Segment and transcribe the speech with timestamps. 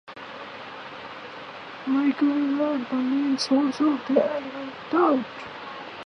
[1.85, 5.25] Microbes are the main source of antimicrobial drugs.